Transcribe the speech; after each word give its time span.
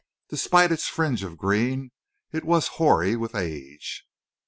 Despite 0.29 0.71
its 0.71 0.87
fringe 0.89 1.21
of 1.21 1.37
green 1.37 1.91
it 2.31 2.43
was 2.43 2.69
hoary 2.69 3.15
with 3.15 3.35
age. 3.35 4.03